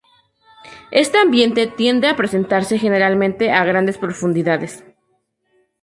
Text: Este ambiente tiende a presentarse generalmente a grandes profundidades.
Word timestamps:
Este 0.89 1.19
ambiente 1.19 1.67
tiende 1.67 2.07
a 2.07 2.15
presentarse 2.15 2.79
generalmente 2.79 3.51
a 3.51 3.63
grandes 3.65 3.99
profundidades. 3.99 4.83